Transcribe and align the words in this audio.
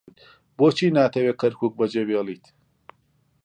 بۆچی 0.57 0.87
ناتەوێت 0.97 1.37
کەرکووک 1.41 1.73
بەجێبهێڵێت؟ 1.79 2.45